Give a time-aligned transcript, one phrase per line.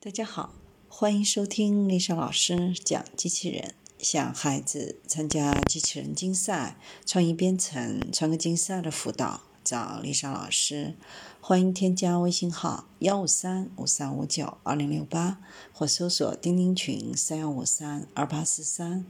[0.00, 0.54] 大家好，
[0.88, 3.74] 欢迎收听丽莎老师讲机器人。
[3.98, 10.94] 想孩子参加机器人竞赛、创意编程、创客竞赛的辅导，找丽莎老师。
[11.40, 15.40] 欢迎添加微信号幺五三五三五九二零六八，
[15.72, 19.04] 或搜索钉钉群三幺五三二八四三。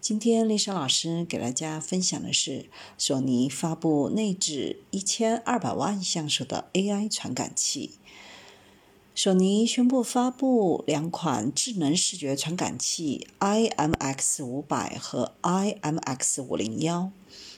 [0.00, 7.92] 今天丽莎老师给大家分享的是，索尼发布内置一千二百万像素的 AI 传感器。
[9.16, 17.12] 索尼宣布发布两款智能视觉传感器 IMX 五百和 IMX 五零幺，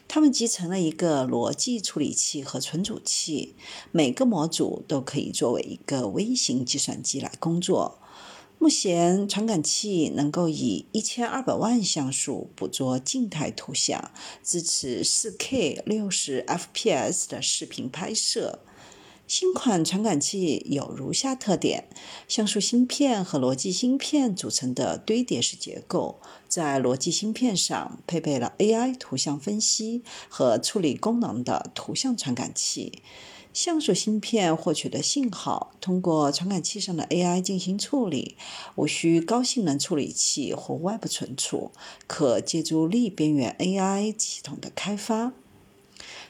[0.07, 3.55] 它们集成了一个逻辑处理器和存储器，
[3.91, 7.99] 每个模组都可以作为一个微型计算机来工作。
[8.59, 14.11] 目前，传感器能够以一千二百万像素捕捉静态图像，
[14.45, 18.61] 支持四 K 六十 FPS 的视频拍摄。
[19.27, 21.89] 新款传感器有如下特点：
[22.29, 33.03] 像素芯片和逻辑芯片组成的堆叠式结构，在逻辑芯片上配备了 AI 图像分析和处理功能的图像传感器。
[33.53, 38.37] 像素芯片获取的信号通过传感器上的 AI 进行处理，
[38.77, 41.73] 无需高性能处理器或外部存储，
[42.07, 45.33] 可借助力边缘 AI 系统的开发。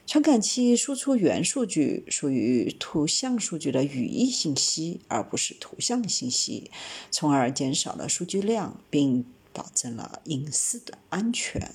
[0.06, 6.70] 传感器输出元数据属于图像数据的语义信息，而不是图像信息，
[7.10, 11.74] 从而减少了数据量，并保证了隐私的安全。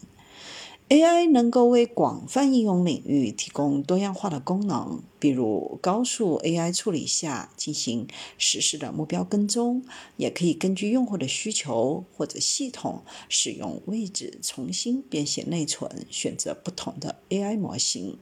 [0.91, 8.05] AI 能够为广泛应用领域提供多样化的功能，比如高速 AI 处理下进行
[8.37, 9.85] 实时的目标跟踪，
[10.17, 18.17] 也可以根据用户的需求或者系统使用位置重新编写内存，选择不同的 AI 模型。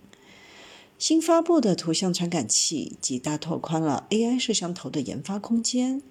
[1.00, 6.04] 新发布的图像传感器极大拓宽了 AI 摄像头的研发空间，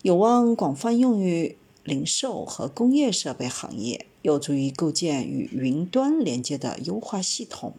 [0.00, 4.06] 有望广泛用于零售和工业设备行业。
[4.22, 7.74] 有助于构建与云端连接的优化系统。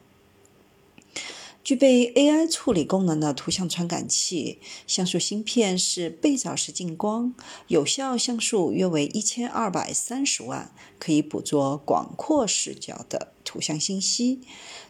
[1.64, 7.34] 具备 AI 处理功能的图像传感器，像素芯片是背照式进光，
[7.68, 14.42] 有效像素约为一千二百三十万，可以捕捉广阔视角的图像信息。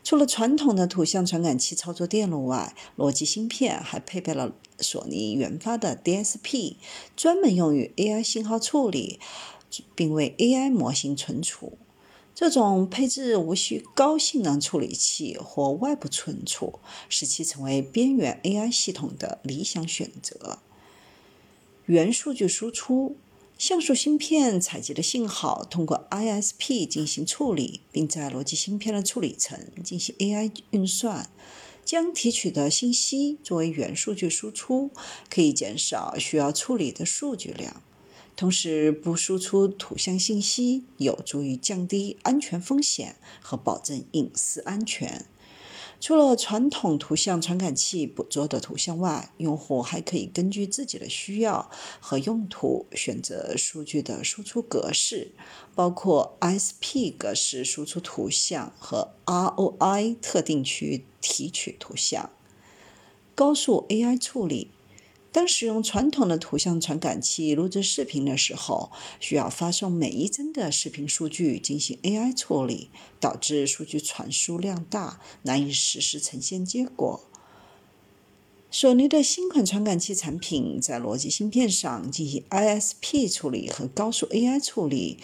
[0.06, 6.78] 除了传统的图像传感器操作电路外，逻辑芯片还配备了索尼研发的 DSP，
[7.18, 9.20] 专门用于 AI 信号处理。
[9.96, 11.80] 并为 AI 模型存储。
[12.36, 16.78] 这种配置无需高性能处理器或外部存储，
[17.10, 20.60] 使其成为边缘 AI 系统的理想选择。
[21.88, 23.18] 元数据输出：
[23.58, 31.30] 像素芯片采集的信号通过 ISP 进行处理，并在逻辑芯片的处理层进行 AI 运算，
[31.86, 34.92] 将提取的信息作为元数据输出，
[35.30, 37.82] 可以减少需要处理的数据量。
[38.36, 45.26] 同时，不输出图像信息有助于降低安全风险和保证隐私安全。
[46.04, 51.72] 除了传统图像传感器捕捉的图像外，用户还可以根据自己的需要
[52.02, 55.32] 和用途选择数据的输出格式，
[55.74, 62.30] 包括 SP 格式输出图像和 ROI 特定区域提取图像。
[63.34, 64.72] 高速 AI 处理。
[65.34, 72.90] 当使用传统的图像传感器录制视频的时候，需要发送每一帧的视频数据进行 AI 处理，
[73.20, 77.24] 导致数据传输量大，难以实时呈现结果。
[78.70, 85.18] 索尼的新款传感器产品在逻辑芯片上进行 ISP 处理和高速 AI 处理，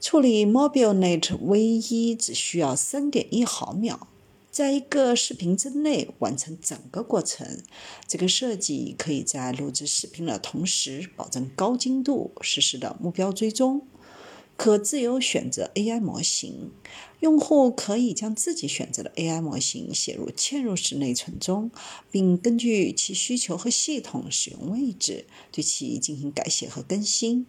[0.00, 4.06] 处理 MobileNet V1 只需要3.1毫秒。
[4.56, 7.62] 在一个视频之内完成整个过程，
[8.08, 13.86] 这个设计可以在录制视频的同时保证高精度实时的目标追踪。
[14.56, 16.72] 可自由选择 AI 模型，
[17.20, 21.70] 用户可以将自己选择的 AI 模型写入嵌入式内存中，
[22.10, 27.46] 并根据其需求和系统使用位置对其进行改写和更新。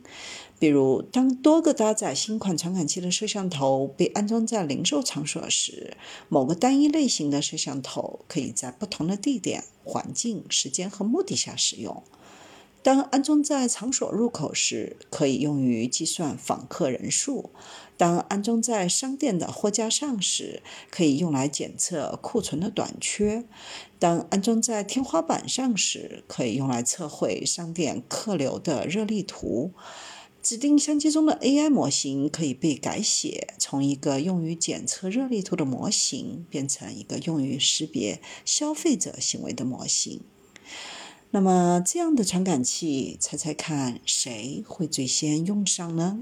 [0.59, 5.95] 比如，当多个搭载新款传感器的摄像头被安装在零售场所时，
[6.27, 12.03] 某个单一类型的摄像头可以在不同的地点、环境、时间和目的下使用。
[12.87, 17.49] 当安装在场所入口时，可以用于计算访客人数；
[17.97, 23.43] 当安装在商店的货架上时，可以用来检测库存的短缺；
[23.99, 29.73] 当安装在天花板上时，可以用来测绘商店客流的热力图。
[30.41, 40.21] 指定相机中的 AI 模型可以被改写，从一个用于检测热力图的模型变成一个用于识别消费者行为的模型。
[41.31, 46.19] 那么这样的传感器，猜猜看谁会最先用上呢？